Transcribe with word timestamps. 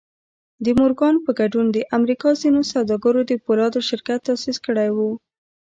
د 0.63 0.65
مورګان 0.79 1.15
په 1.25 1.31
ګډون 1.39 1.65
د 1.71 1.77
امريکا 1.97 2.29
ځينو 2.41 2.61
سوداګرو 2.71 3.21
د 3.25 3.31
پولادو 3.43 3.79
شرکت 3.89 4.19
تاسيس 4.29 4.57
کړی 4.65 4.89
و. 4.95 4.97